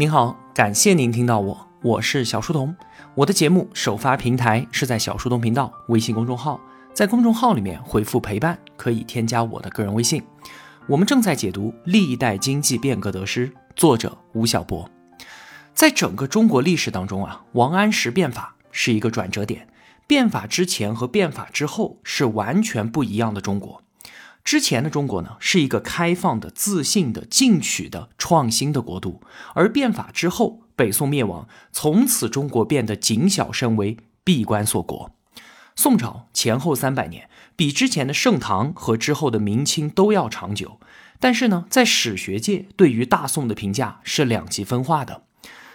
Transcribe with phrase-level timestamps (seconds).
[0.00, 2.72] 您好，感谢您听到我，我是小书童。
[3.16, 6.60] 我的节目首发平台是在小书童频道微信公众号，
[6.94, 10.22] 在公众号里面回复“陪伴”可以添加我的个人微信。
[10.86, 14.88] 我们正在解读《历代经济变革得失》，作者吴晓波。
[15.74, 19.66] 在整个中国历史当中啊，王安石变法是一个转折点。
[20.06, 23.82] 变法之前和变法之后是完全不一样的中国。
[24.48, 29.20] 之前的中国呢，是一个开放的、自信的、进取的、创新的国度，
[29.52, 35.14] 而变法之后，北宋灭亡，从此中国变得谨小慎微、闭关锁国。
[35.76, 40.80] 宋朝前后三百年，比之前的盛唐和之后的明清都要长久。
[41.20, 45.24] 但是呢，在史学界对于大宋的评价是两极分化的。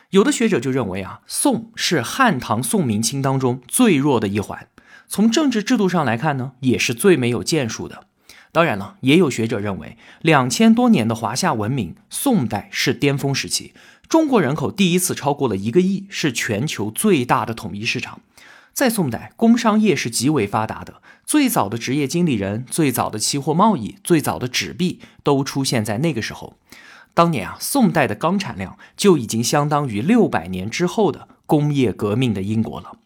[0.10, 4.68] 有的学者就认为啊，宋是汉唐宋明清当中最弱的一环，
[5.08, 8.08] 从政治制度上来看呢，也是最没有建树的。
[8.53, 13.73] 当然了，也有学者认为，两千多年的华夏文明，宋代是巅峰时期，
[14.07, 18.21] 中国人口第一次超过了一个亿，是全球最大的统一市场。
[18.71, 26.57] 在宋代，工商业是极为发达的，最早的职业经理人、最早的期货贸易、最早的纸币都出现在那个时候。
[27.15, 32.98] 当年啊，宋代的钢产量就已经相当于六百年之后的工业革命的英国了。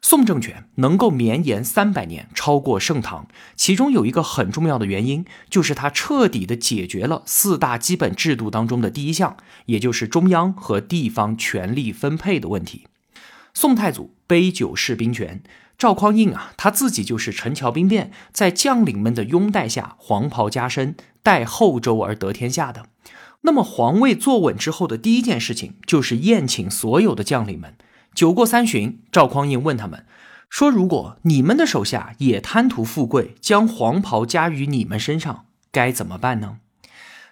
[0.00, 12.86] 宋政权能够绵延三百年，超过盛唐，其中有一个很重要的原因，就是它彻底的解决了四大基本制度当中的第一项，也就是中央和地方权力分配的问题。
[13.52, 15.42] 宋太祖杯酒释兵权，
[15.76, 22.86] 赵匡胤啊，他自己就是陈桥兵变，在将领们的拥戴下，黄袍加身，代后周而得天下的。
[23.42, 27.74] 那么皇位坐稳之后的第一件事情，就是宴请所有的将领们。
[28.18, 30.04] 酒过三巡，赵匡胤问他们
[30.50, 36.56] 说：“如果你们的手下也贪图富贵，将黄袍加于你们身上，该怎么办呢？”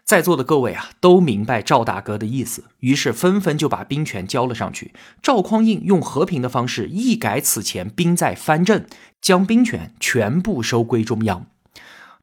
[0.07, 4.95] 在座的各位啊，都明白赵大哥的意思，于是纷纷就把兵权交了上去。
[5.21, 8.87] 赵匡胤用和平的方式一改此前兵在藩镇，
[9.21, 11.47] 将兵权全部收归中央。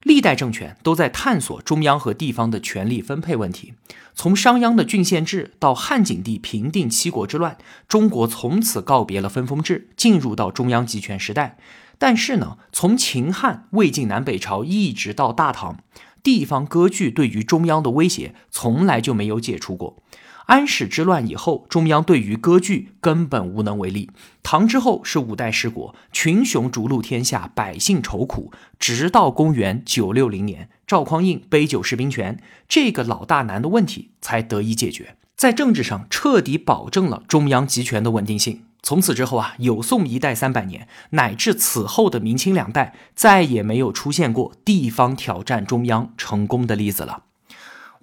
[0.04, 3.74] 历代政权都在探索中央和地方的权力分配问题。
[4.14, 11.58] 从商鞅的郡县制到汉景帝平定七国之乱，中国从此告别了分封制，进入到中央集权时代。
[11.98, 15.80] 但是呢，从秦汉、魏晋南北朝一直到大唐，
[16.22, 19.98] 地方割据对于中央的威胁从来就没有解除过。
[20.46, 24.10] 安史之乱以后，中央对于割据根本无能为力。
[24.44, 28.52] 唐之后是五代十国，群雄逐鹿天下，百姓愁苦。
[28.78, 38.64] 直到公元九六零年，赵匡胤杯酒释兵权，这个老大难的问题才得以解决，在政治上彻底保证了中央集权的稳定性。
[38.86, 47.24] 从此之后啊，有宋一代三百年，乃至此后的明清两代，再也没有出现过地方挑战中央成功的例子了。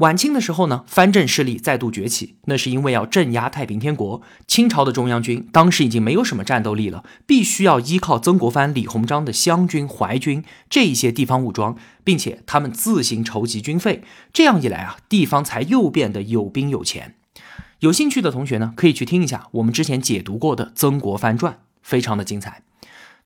[0.00, 4.22] 晚清的时候呢，藩镇势力再度崛起，那是因为要镇压太平天国。
[4.46, 14.02] 清朝的中央军当时已经没有什么战斗力了，必须要依靠曾国藩、李鸿章的湘军、淮军这一些地方武装，并且他们自行筹集军费。
[14.32, 17.16] 这样一来啊，地方才又变得有兵有钱。
[17.80, 22.62] 有兴趣的同学呢，可以去听一下我们之前解读过的《曾国藩传》，非常的精彩。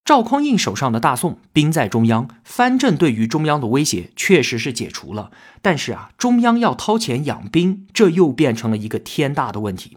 [0.04, 5.30] 赵匡胤手上的大宋兵在中央，藩镇对于中央的威胁确实是解除了，
[5.62, 9.96] 但是啊，中央要掏钱养兵，这又变成了一个天大的问题。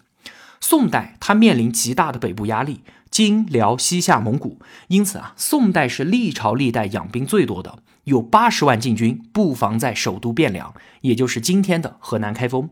[0.62, 2.80] 宋代它面临极大的北部压力，
[3.12, 12.70] 金、辽、西夏、蒙古，因此啊，宋代是历朝历代养兵最多的，有八十万禁军布防在首都汴梁，也就是今天的河南开封。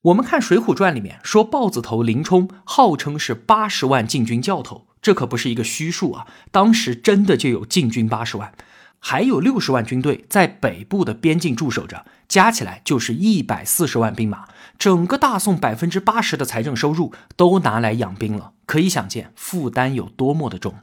[0.00, 4.86] 我们看《水浒传》里面说，豹子头林冲号称是八十万禁军教头。
[5.02, 6.26] 这可不是一个虚数啊！
[6.50, 8.52] 当时真的就有禁军八十万，
[8.98, 14.46] 还有六十万军队在北部的边境驻守着，加起来就是一百四十万兵马。
[14.78, 20.74] 整个大宋百分之八十的财政收入都拿来养兵了，可以想见负担有多么的重。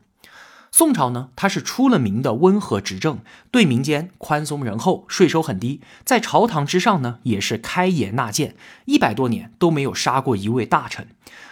[0.72, 3.20] 宋朝呢，它是出了名的温和执政，
[3.50, 8.56] 对民间宽松仁厚，税收很低，在朝堂之上呢，也是开言纳谏，
[8.86, 11.08] 一百多年都没有杀过一位大臣。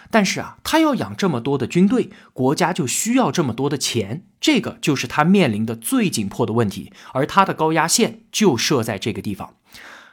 [0.08, 9.54] 但是啊，他要养这么多的军队，国家就需要这么多的钱，这个就是他面临的最紧迫的问题，而他的高压线就设在这个地方。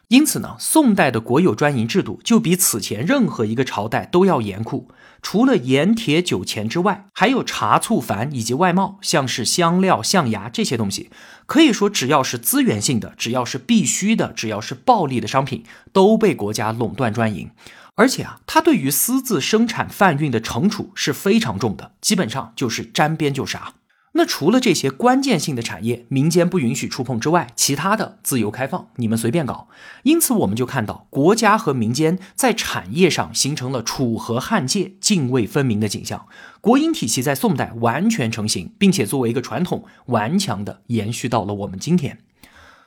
[0.07, 4.89] 因此呢，宋代的国有专营制度就比此前任何一个朝代都要严酷。
[5.23, 11.09] 除了盐、铁、酒钱之外，还有茶、醋、矾以及外贸，像是香料、象牙这些东西。
[11.45, 17.49] 可以说，只要是资源性的，只要是必须的，只要是暴利的商品，都被国家垄断专营。
[17.95, 23.73] 而且啊，它对于私自生产贩运的惩处是非常重的，基本上就是沾边就杀。
[24.15, 29.67] 那除了这些关键性的产业，民间不允许触碰之外，其他的自由开放，你们随便搞。
[30.03, 36.27] 因此，我们就看到国家和民间在产业上形成了楚河汉界、泾渭分明的景象。
[36.61, 42.19] 国营体系在宋代完全成型，并且作为一个传统，顽强的延续到了我们今天。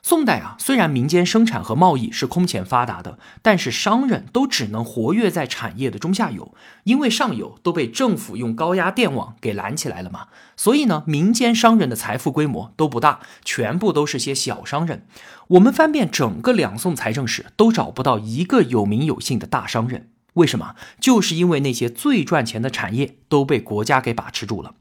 [0.09, 6.55] 宋代啊，虽然民间生产和贸易是空前发达的，但是商人都只能活跃在产业的中下游，
[6.85, 10.29] 因为上游都被政府用高压电网给拦起来了嘛。
[10.57, 15.05] 所以呢，民间商人的财富规模都不大，全部都是些小商人。
[15.49, 20.11] 我们翻遍整个两宋财政史，都找不到一个有名有姓的大商人。
[20.35, 20.77] 为什么？
[21.01, 24.75] 就是因为那些最赚钱的产业都被国家给把持住了。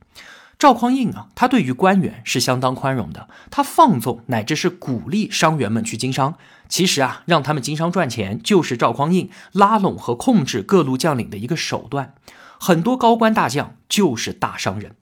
[0.57, 6.35] 赵匡胤啊，他对于官员是相当宽容的，他放纵乃至是鼓励商员们去经商。
[6.69, 12.13] 其实啊，让他们经商赚钱，就是赵匡胤拉拢和控制各路将领的一个手段。
[12.57, 14.95] 很多高官大将就是大商人。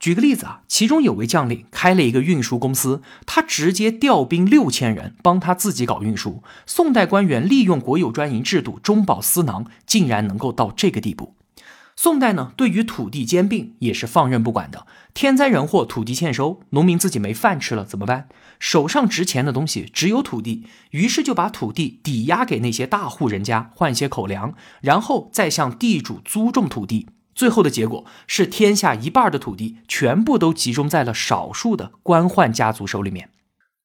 [0.00, 6.42] 举个例子啊，其中有位将领开了一个运输公司，他直接调兵六千人帮他自己搞运输。
[6.66, 11.34] 宋代官员利用国有专营制度中饱私囊，竟然能够到这个地步。
[11.96, 14.86] 宋代呢，对于土地兼并也是放任不管的。
[15.14, 18.28] 天灾人祸，土地欠收，农民自己没饭吃了怎么办？
[18.58, 27.08] 手上值钱的东西只有土地，于是就把土地抵押给那些大户人家换些口粮，然后再向地主租种土地。
[27.34, 33.30] 最后的结果是，天下一半的土地全部都集中在了少数的官宦家族手里面。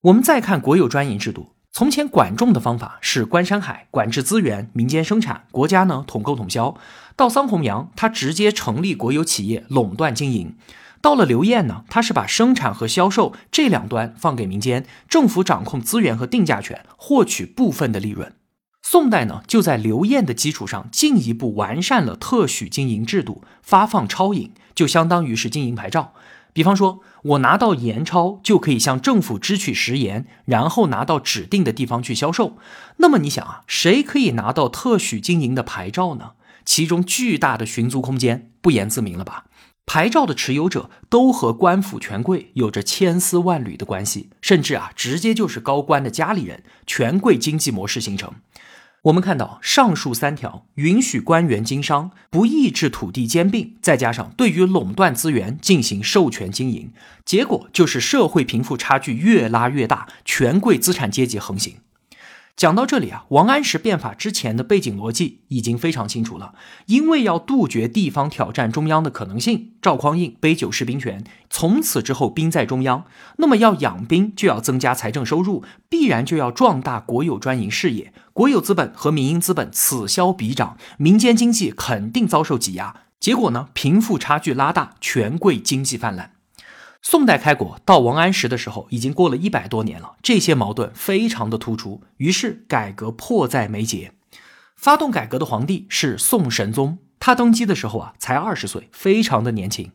[0.01, 1.53] 我们再看国有专营制度。
[1.71, 6.75] 从前管仲的方法是观山海，管制资源，民间生产，国家呢统购统销。
[7.19, 10.55] 到桑弘羊，他直接成立国有企业，垄断经营。
[11.01, 18.31] 到了刘晏呢，他是把生产和销售这两端放给民间，政府掌控资源和定价权，获取部分的利润。
[18.81, 26.13] 宋代呢，就在刘晏的基础上进一步完善了特许经营制度，发放超引，就相当于是经营牌照。
[26.53, 32.57] 比方说，我拿到盐钞就可以向政府支取食盐，然后拿到指定的地方去销售。
[32.95, 36.31] 那么你想啊，谁可以拿到特许经营的牌照呢？
[36.69, 39.45] 其中巨大的寻租空间不言自明了吧？
[39.87, 48.35] 牌照的持有者都和官府权贵有着千丝万缕的关系，甚至啊，直接就是高官的家里人，权贵经济模式形成。
[49.05, 56.91] 我们看到上述三条允许官员经商，不抑制土地兼并，再加上对于垄断资源进行授权经营，
[57.25, 61.77] 结果就是社会贫富差距越拉越大，权贵资产阶级横行。
[62.59, 66.55] 讲到这里啊，王安石变法之前的背景逻辑已经非常清楚了。
[66.87, 73.05] 因为要杜绝地方挑战中央的可能性，赵匡胤杯酒释兵权，从此之后兵在中央。
[73.37, 78.11] 那么要养兵，就要增加财政收入，必然就要壮大国有专营事业。
[78.33, 82.93] 国有资本和民营资本此消彼长，民间经济肯定遭受挤压。
[83.21, 86.33] 结果呢，贫富差距拉大，权贵经济泛滥。
[87.01, 94.13] 宋代开国到王安石的时候，已经过了一百多年了，这些矛盾非常的突出，于是改革迫在眉睫。
[94.75, 99.91] 发动改革的皇帝是宋神宗，他登基的时候啊才二十岁，非常的年轻。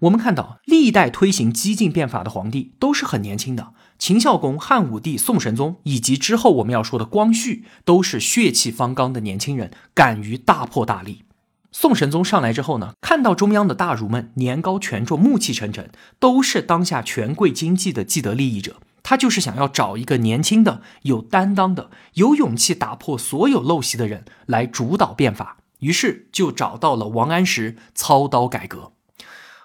[0.00, 11.24] 我们看到历代推行激进变法的皇帝都是很年轻的，秦孝公、汉武帝、宋神宗以及之后我们要说的光绪，都是血气方刚的年轻人，敢于大破大立。
[11.70, 28.92] 宋神宗上来之后呢，看到中央的大儒们年高权重、暮气沉沉，都是当下权贵经济的既得利益者，他就是想要找一个年轻的、有担当的、有勇气打破所有陋习的人来主导变法，于是就找到了王安石操刀改革。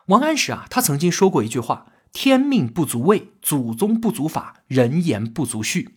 [0.08, 5.88] 王安石啊，他曾经说过一句话：“天命不足畏，祖宗不足法，人言不足恤。”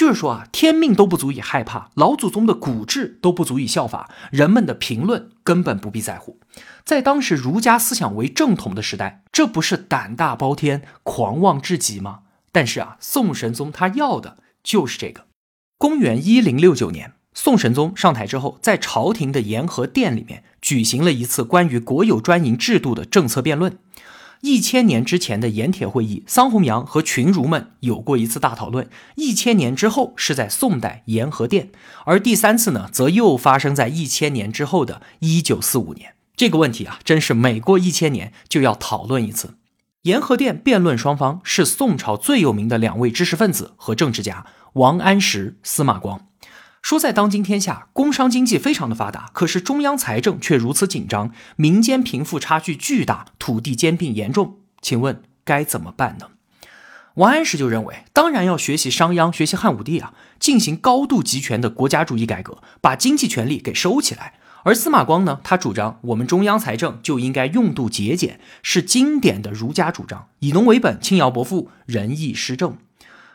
[0.00, 6.40] 就是说啊，天命都不足以害怕，老祖宗的古制都不足以效法，人们的评论根本不必在乎。
[6.86, 12.20] 在当时儒家思想为正统的时代，这不是胆大包天、狂妄至极吗？
[12.50, 15.26] 但是啊，宋神宗他要的就是这个。
[15.76, 23.76] 公元一零六九年，宋神宗上台之后，在朝廷的延和殿里面举行了一次关于国有专营制度的政策辩论。
[24.42, 28.88] 一千年之前的盐铁会议，桑弘羊和群儒们有过一次大讨论。
[29.16, 31.70] 一千年之后是在宋代盐和殿，
[32.06, 36.14] 而第三次呢，则又发生在一千年之后的一九四五年。
[36.34, 39.56] 这个问题啊，真是每过一千年就要讨论一次。
[40.02, 46.29] 盐和殿辩论双方是宋朝最有名的两位知识分子和政治家王安石、司马光。
[46.82, 56.28] 说在当今天下，工商经济非常的发达，可是中央财政却如此紧张，民间贫富差距巨大，土地兼并严重，请问该怎么办呢？
[57.14, 64.34] 王安石就认为，当然要学习商鞅，学习汉武帝啊，进行高度集权的国家主义改革，把经济权力给收起来，
[64.64, 72.78] 而司马光呢，他主张我们中央财政就应该用度节俭，是经典的儒家主张，以农为本，轻徭薄赋，仁义施政。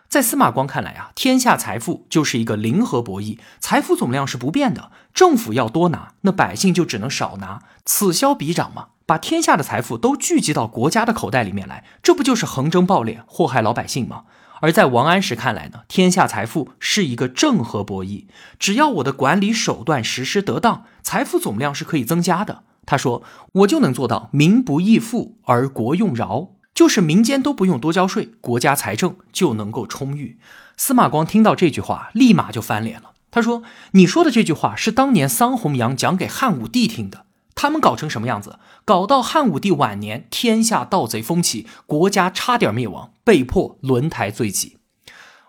[0.08, 8.88] 在司马光看来啊，天下财富就是一个零和博弈，财富总量是不变的，政府要多拿，那百姓就只能少拿，此消彼长嘛。
[9.08, 14.24] 把天下的财富都聚集到国家的口袋里面来，这不就是横征暴敛，祸害老百姓吗？
[14.62, 18.26] 而在王安石看来呢，天下财富是一个正和博弈，
[18.58, 22.64] 只要我的管理手段实施得当，财富总量是可以增加的。
[22.88, 23.22] 他说，
[23.52, 30.38] 我就能做到民不易富而国用饶，就是民间都不用多交税，国家财政就能够充裕。
[30.76, 33.14] 司马光听到这句话，立马就翻脸了。
[33.32, 38.60] 他说：“你说的这句话是当年桑弘羊讲给汉武帝听的。”他们搞成什么样子？
[38.84, 44.76] 搞到汉武帝晚年，天下盗贼风起，国家差点灭亡，被迫轮台罪己。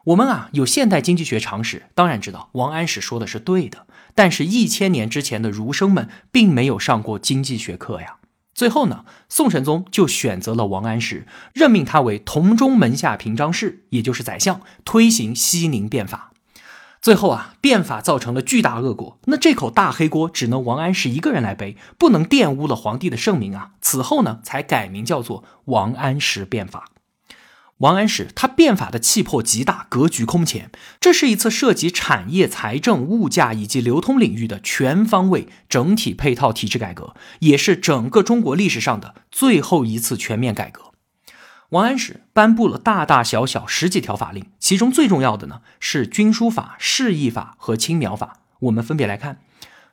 [0.04, 3.88] 我们啊，有现代经济学常识，当然知道王安石说的是对的。
[4.14, 8.18] 但是，一千年之前的儒生们并没有上过经济学课呀。
[8.56, 16.32] 最后呢，宋神宗就选择了王安石，任命他为同中门下平章事，也就是宰相，推行西宁变法。
[17.02, 23.72] 最后啊，变法造成了巨大恶果，那这口大黑锅只能王安石一个人来背，不能玷污了皇帝的圣名啊。
[23.82, 26.88] 此后呢，才改名叫做王安石变法。
[27.78, 40.92] 王安石他变法的气魄极大，格局空前，这是一次涉及产业、财政、物价以及流通领域的全方位、整体配套体制改革，也是整个中国历史上的最后一次全面改革。
[41.70, 48.38] 王安石颁布了大大小小十几条法令，其中最重要的呢是军书法、市易法和青苗法。
[48.60, 49.40] 我们分别来看，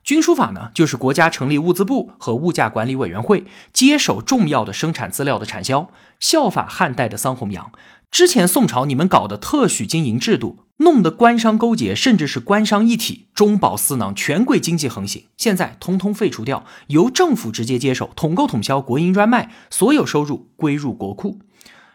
[0.03, 7.72] 军书法呢就是国家成立物资部和物价管理委员会，接手重要的生产资料的产销，效法汉代的桑弘羊。
[8.12, 15.24] 之前宋朝你们搞的特许经营制度，弄得官商勾结，甚至是官商一体，中饱私囊，权贵经济横行。
[15.38, 21.39] 现在通通废除掉，由政府直接接手，统购统销国营专卖，所有收入归入国库。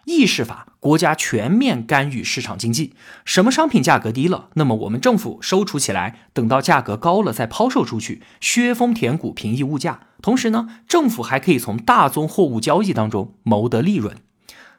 [0.08, 10.00] 议事法，国家全面干预市场经济，什么商品价格低了，那么我们政府收储起来，等到价格高了再抛售出去，削峰填谷，平抑物价。
[10.22, 14.16] 同时呢，政府还可以从大宗货物交易当中谋得利润。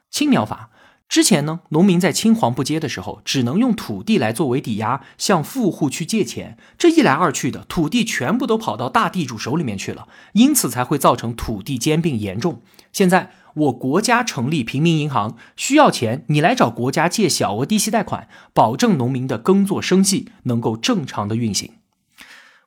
[0.10, 0.72] 青苗法，
[1.08, 12.62] 之前呢，农民在青黄不接的时候，只能用土地来作为抵押，向富户去借钱，这一来二去的，土地全部都跑到大地主手里面去了，因此才会造成土地兼并严重。
[12.92, 13.32] 现在。
[13.56, 21.74] 我国家成立平民银行，需要钱，你来找国家借小额低息贷款，保证农民的耕作生计能够正常的运行。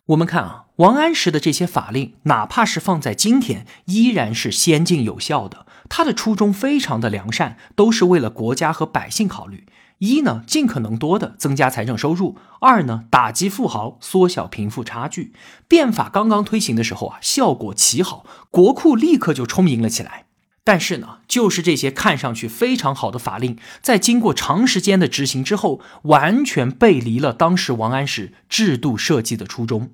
[0.06, 5.66] 我们看啊，王安石的这些法令，哪怕是放在今天，依然是先进有效的。
[5.88, 9.66] 他的初衷非常的良善，都是为了国家和百姓考虑。
[9.98, 15.32] 一呢，尽可能多的增加财政收入；二呢，打击富豪，缩小贫富差距。
[15.68, 20.24] 变法刚刚推行的时候啊，效果奇好，国库立刻就充盈了起来。
[20.64, 29.90] 但是呢，就是这些看上去非常好的法令，在经过长时间的执行之后，完全背离了当时王安石制度设计的初衷。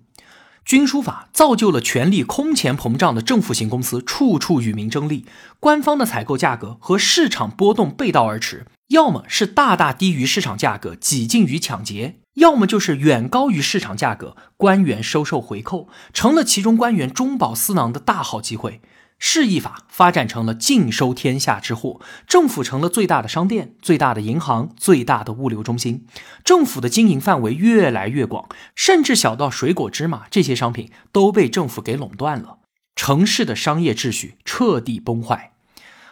[0.67, 5.25] 军书法造就了权力空前膨胀的政府型公司，处处与民争利，
[5.59, 18.83] 官方的采购价格和市场波动背道而驰，要么是大大低于市场价格，几近于抢劫；要么就是远高于市场价格，官员收受回扣，成了其中官员中饱私囊的大好机会。
[19.19, 26.07] 市役法发展成了尽收天下之货，政府成了最大的商店、最大的银行、最大的物流中心。
[26.45, 32.59] 政府的经营范围越来越广，甚至小到水果、芝麻这些商品都被政府给垄断了。
[32.95, 35.53] 城市的商业秩序彻底崩坏。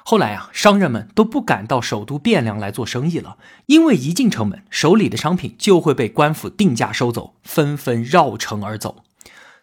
[0.05, 9.05] 后来啊，商人们都不敢到首都汴梁来做生意了，因为一进城门，手里的商品就会被官府定价收走，纷纷绕城而走。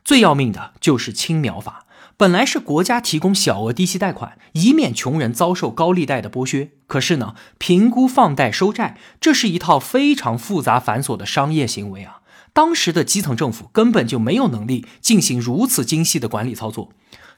[0.04, 1.83] 最要命的就是青苗法。
[2.16, 6.72] 本来是国家提供小额低息贷款，以免穷人遭受高利贷的剥削。
[6.88, 12.22] 可是呢，评估放贷收债，这是一套非常复杂繁琐的商业行为啊。
[12.54, 16.92] 当时的基层政府根本就没有能力进行如此精细的管理操作。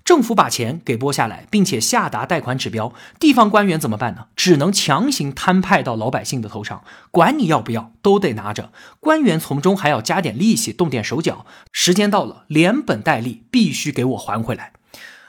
[0.05, 4.27] 政府把钱给拨下来，并且下达贷款指标，地方官员怎么办呢？
[4.35, 8.71] 只能强行摊派到老百姓的头上，管你要不要，都得拿着。
[8.99, 11.47] 官员从中还要加点利息，动点手脚。
[11.71, 14.73] 时间到了，连本带利必须给我还回来。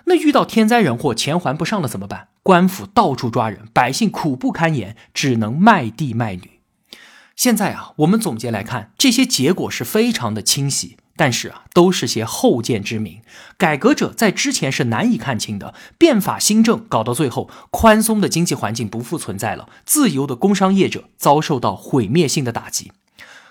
[0.04, 2.28] 那遇到天灾人祸，钱还不上了怎么办？
[2.42, 6.60] 官府到处抓人，百姓苦不堪言，只能卖地卖女。
[7.34, 10.98] 现在啊，我们总结来看，这些结果是非常的清晰。
[11.16, 13.20] 但是啊，都是些后见之明。
[13.56, 22.92] 改革者在之前是难以看清的，变法新政搞到最后，宽松的经济环境不复存在了，自由的工商业者遭受到毁灭性的打击。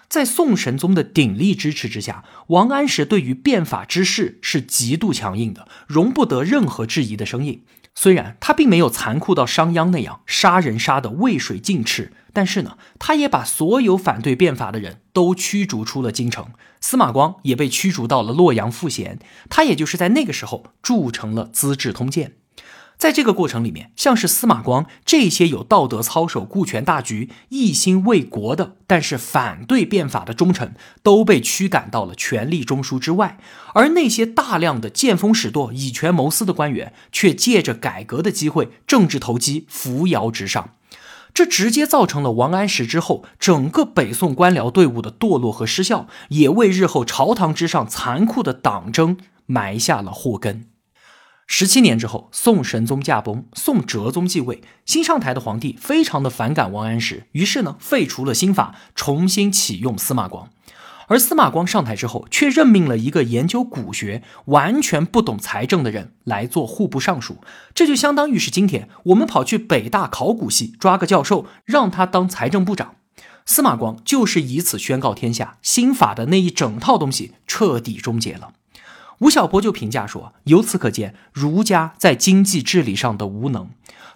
[0.08, 7.64] 在宋神宗的鼎力支持之下，王安石对于变法之势是极度强硬的，容不得任何质疑的声音。
[7.98, 16.48] 虽然他并没有残酷到商鞅那样杀人杀的渭水尽赤，但是呢，他也把所有反对变法的人都驱逐出了京城。
[16.82, 19.18] 司马光也被驱逐到了洛阳赋闲，
[19.50, 22.30] 他也就是在那个时候铸成了《资治通鉴》。
[22.98, 30.74] 在这个过程里面，像是司马光这些有道德操守、顾全大局、一心为国的，但是反对变法的忠臣，
[31.04, 33.38] 都被驱赶到了权力中枢之外；
[33.74, 40.72] 而那些大量的见风使舵、以权谋私的官员，却借着改革的机会，政治投机，扶摇直上。
[41.34, 50.70] 这直接造成了王安石之后整个北宋官僚队伍的堕落和失效，也为日后朝堂之上残酷的党争埋下了祸根。
[51.48, 54.62] 十七年之后，宋神宗驾崩，宋哲宗继位。
[54.86, 60.50] 新上台的皇帝非常的反感王安石，于是呢，废除了新法，重新启用司马光。
[61.08, 67.38] 而司马光上台之后，却任命了一个研究古学、完全不懂财政的人来做户部尚书。
[67.76, 72.96] 这就相当于是今天我们跑去北大考古系抓个教授，让他当财政部长。
[73.46, 78.54] 司马光就是以此宣告天下，新法的那一整套东西彻底终结了。
[79.20, 83.70] 吴晓波就评价说：“由此可见，儒家在经济治理上的无能。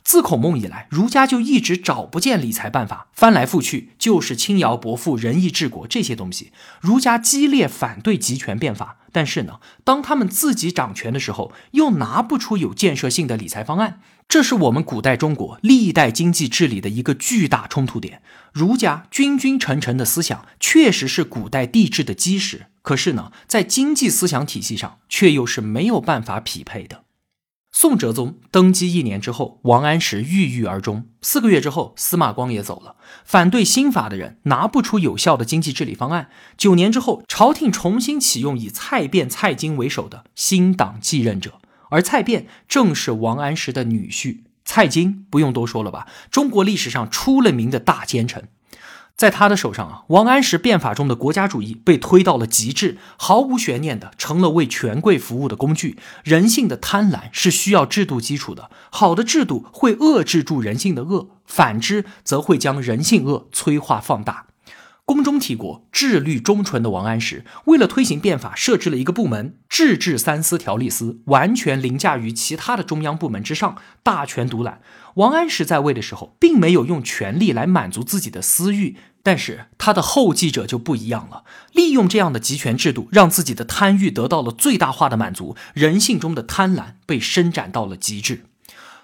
[0.03, 6.51] 自孔孟以来，儒家就一直找不见理财办法，翻来覆去就是轻徭薄赋、仁义治国这些东西。
[6.79, 14.01] 儒家激烈反对集权变法，但是呢，当他们自己掌权的时候，又拿不出有建设性的理财方案。
[14.29, 18.21] 这是我们古代中国历代经济治理的一个巨大冲突点。
[18.53, 27.05] 儒家君君臣臣的思想，确实是古代帝制的基石。”可是呢，在经济思想体系上，却又是没有办法匹配的。
[27.71, 31.07] 宋哲宗登基一年之后，王安石郁郁而终。
[31.23, 32.97] 四个月之后，司马光也走了。
[33.25, 36.29] 反对新法的人拿不出有效的经济治理方案。
[36.55, 41.58] 九年之后，朝廷重新启用以蔡卞、蔡京为首的新党继任者，
[41.89, 44.39] 而蔡卞正是王安石的女婿。
[44.63, 48.49] 蔡京不用多说了吧，中国历史上出了名的大奸臣。
[49.15, 55.97] 在他的手上啊，王安石变法中的国家主义被推到了极致，毫无悬念的成了为权贵服务的工具。
[56.23, 64.45] 人性的贪婪是需要制度基础的，好的制度会遏制住人性的恶，反之则会将人性恶催化放大。
[65.09, 74.81] 宫中体国、治律忠纯的王安石，为了推行变法，设置了一个部门——制治三司条例司，完全凌驾于其他的中央部门之上，大权独揽。
[75.15, 78.97] 王安石在位的时候，并没有用权力来满足自己的私欲。
[79.23, 81.43] 但是他的后继者就不一样了，
[81.73, 88.43] 利用这样的集权制度，让自己的贪欲得到了最大化的满足，人性中的贪婪被伸展到了极致。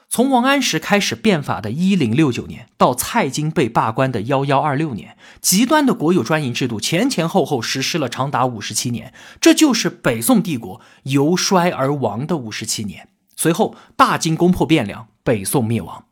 [0.09, 13.09] 从王安石开始变法的一零六九年，到蔡京被罢官的幺幺二六年，极端的国有专营制度前前后后实施了长达五十七年，这就是北宋帝国由衰而亡的五十七年。
[13.35, 16.05] 随后，大金攻破汴梁，北宋灭亡。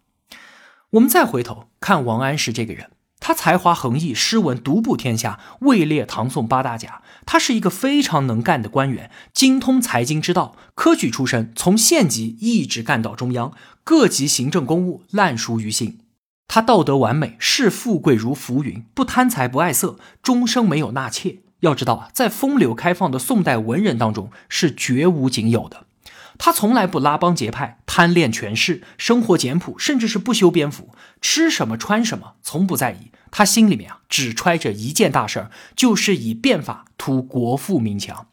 [0.91, 2.89] 我们再回头看王安石这个人。
[3.26, 7.02] 他才华横溢，诗文独步天下，位列唐宋八大家。
[7.26, 13.54] 他是一个非常能干的官员，精通财经之道，科举出身，从县级一直干到中央，
[13.86, 16.00] 各级行政公务烂熟于心。
[16.50, 21.38] 他道德完美，视富贵如浮云，不贪财不爱色，终生没有纳妾。
[21.62, 25.86] 要知道啊，在风流开放的宋代文人当中是绝无仅有的。
[26.38, 33.12] 他从来不拉帮结派，贪恋权势，生活简朴，甚至是不修边幅，吃什么穿什么，从不在意。
[33.32, 38.28] 他心里面啊，只揣着一件大事儿，就是以变法图国富民强。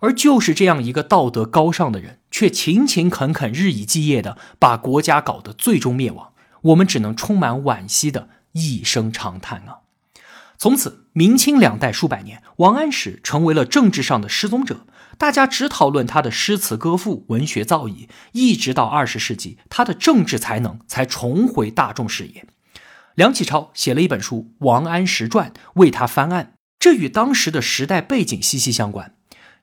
[0.00, 6.32] 而就是这样一个道德高尚的人，却勤勤恳恳、日以继夜的把国家搞得最终灭亡。
[6.62, 9.80] 我们只能充满惋惜的一声长叹啊！
[10.56, 14.86] 从此，明清两代数百年，王安石成为了政治上的失踪者。
[15.20, 22.46] 大家只讨论他的诗词歌赋、文学造诣，一直到二十世纪，他的政治才能才重回大众视野。
[23.16, 29.14] 梁启超写了一本书《王安石传》，为他翻案，这与当时的时代背景息息相关。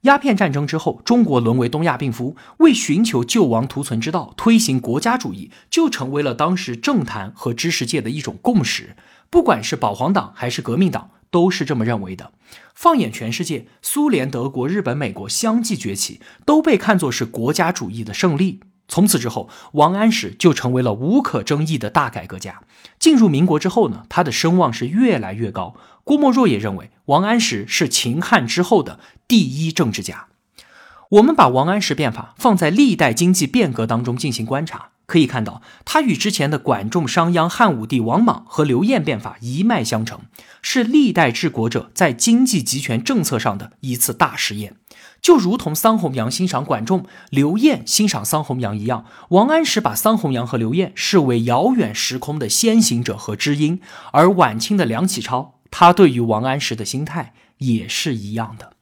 [0.02, 8.96] 鸦片战争之后，中国沦为东亚病夫，为寻求救亡图存之道，推行国家主义，就成为了当时政坛和知识界的一种共识。
[9.32, 11.10] 不管是保皇党还是革命党。
[11.30, 12.32] 都是这么认为的。
[12.74, 18.60] 放眼全世界，苏联、德国、日本、美国相继崛起，都被看作是国家主义的胜利。
[18.88, 22.62] 从此之后，王安石就成为了无可争议的大改革家。
[22.98, 25.76] 进入民国之后呢，他的声望是越来越高。
[26.04, 30.28] 郭沫若也认为，王安石是秦汉之后的第一政治家。
[31.10, 40.20] 我们把王安石变法放在历代经济变革当中进行观察，可以看到，他与之前的管仲、商鞅、汉武帝、王莽和刘晏变法一脉相承，
[40.62, 44.76] 是历代治国者在经济集权政策上的一次大实验。
[45.22, 53.80] 就如同桑弘羊欣赏管仲，刘晏欣赏桑弘羊一样，王安石把桑弘羊和刘晏视为遥远时空的先行者和知音，
[54.12, 58.74] 而晚清的梁启超，他对于王安石的心态也是一样的。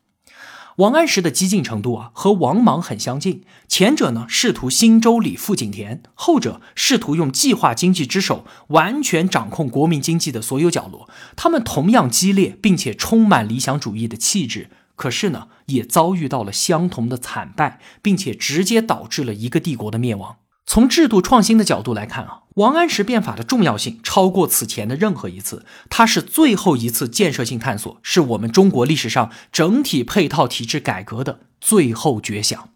[0.78, 3.44] 王安石的激进程度啊，和王莽很相近。
[3.68, 11.10] 前者呢，试图新周礼富井田；后者试图用计划经济之手完全掌控国民经济的所有角落。
[11.38, 14.70] 他们同样激烈，并且充满理想主义的气质。
[14.98, 20.36] 可是呢，也遭遇到了相同的惨败，并且直接导致了一个帝国的灭亡。
[20.66, 32.70] 从制度创新的角度来看啊，王安石变法的重要性超过此前的任何一次，它是最后一次建设性探索，是我们中国历史上整体配套体制改革的最后绝响。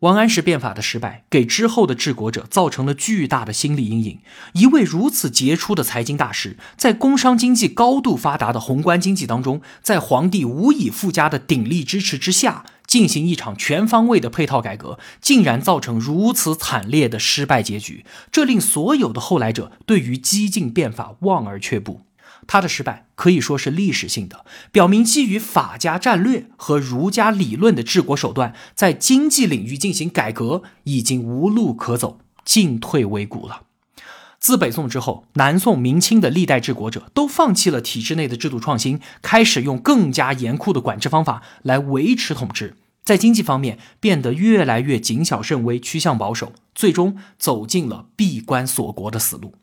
[0.00, 4.20] 王安石变法的失败，给之后的治国者造成了巨大的心理阴影。
[4.52, 22.00] 一位如此杰出的财经大师，在工商经济高度发达的宏观经济当中，在皇帝无以复加的鼎力支持之下，进行一场全方位的配套改革，竟然造成如此惨烈的失败结局，这令所有的后来者对于激进变法望而却步。
[22.46, 33.64] 他的失败可以说是历史性的，表明基于法家战略和儒家理论的治国手段，在经济领域进行改革已经无路可走，进退维谷了。
[34.38, 42.74] 自北宋之后，南宋、明清的历代治国者都放弃了体制内的制度创新，开始用更加严酷的管制方法来维持统治，
[43.06, 49.54] 在经济方面变得越来越谨小慎微，趋向保守，最终走进了闭关锁国的死路。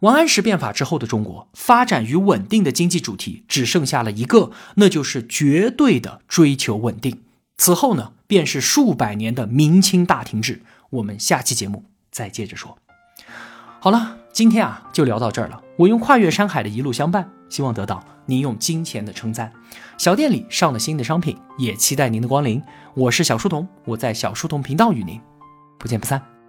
[0.00, 7.22] 王安石变法之后的中国，发展与稳定的经济主题只剩下了一个，那就是绝对的追求稳定。
[7.56, 10.62] 此后呢，便是数百年的明清大停滞。
[10.90, 12.76] 我们下期节目再接着说。
[13.80, 15.62] 好了，今天啊就聊到这儿了。
[15.78, 19.52] 我用跨越山海的一路相伴，希望得到您用金钱的称赞。
[19.98, 22.62] 小店里上了新的商品，也期待您的光临。
[22.94, 25.20] 我是小书童，我在小书童频道与您
[25.80, 26.39] 不见不散。